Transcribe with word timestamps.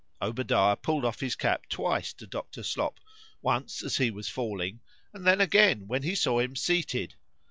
Obadiah 0.19 0.75
pull'd 0.75 1.05
off 1.05 1.19
his 1.19 1.35
cap 1.35 1.69
twice 1.69 2.11
to 2.13 2.25
Dr. 2.25 2.63
Slop;—once 2.63 3.83
as 3.83 3.97
he 3.97 4.09
was 4.09 4.27
falling,—and 4.27 5.27
then 5.27 5.39
again 5.39 5.85
when 5.87 6.01
he 6.01 6.15
saw 6.15 6.39
him 6.39 6.55
seated. 6.55 7.13